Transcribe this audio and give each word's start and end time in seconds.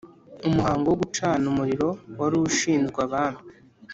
umuhango 0.47 0.85
wo 0.91 0.97
gucana 1.01 1.45
umuriro 1.51 1.89
wari 2.19 2.35
ushinzwe 2.49 2.99
abami 3.07 3.41